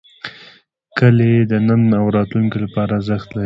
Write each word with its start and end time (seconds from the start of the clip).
کلي 0.97 1.33
د 1.51 1.53
نن 1.67 1.81
او 1.99 2.05
راتلونکي 2.17 2.57
لپاره 2.65 2.91
ارزښت 2.99 3.29
لري. 3.31 3.39